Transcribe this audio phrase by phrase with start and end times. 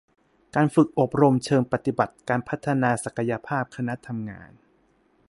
[0.55, 4.51] การฝึกอบรมเชิงปฏิบัติการพัฒนาศักยภาพคณะทำงาน